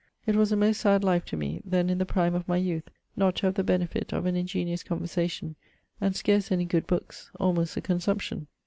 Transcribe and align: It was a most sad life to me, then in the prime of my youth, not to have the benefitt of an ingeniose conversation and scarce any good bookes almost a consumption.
It 0.25 0.35
was 0.35 0.51
a 0.51 0.55
most 0.55 0.81
sad 0.81 1.03
life 1.03 1.25
to 1.25 1.37
me, 1.37 1.61
then 1.63 1.87
in 1.87 1.99
the 1.99 2.07
prime 2.07 2.33
of 2.33 2.47
my 2.47 2.57
youth, 2.57 2.89
not 3.15 3.35
to 3.35 3.45
have 3.45 3.53
the 3.53 3.63
benefitt 3.63 4.11
of 4.11 4.25
an 4.25 4.33
ingeniose 4.33 4.83
conversation 4.83 5.55
and 6.01 6.15
scarce 6.15 6.51
any 6.51 6.65
good 6.65 6.87
bookes 6.87 7.29
almost 7.39 7.77
a 7.77 7.81
consumption. 7.81 8.47